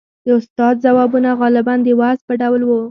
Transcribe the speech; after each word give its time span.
•د 0.25 0.27
استاد 0.39 0.75
ځوابونه 0.85 1.29
غالباً 1.39 1.73
د 1.85 1.87
وعظ 1.99 2.19
په 2.27 2.33
ډول 2.41 2.61
وو. 2.65 2.79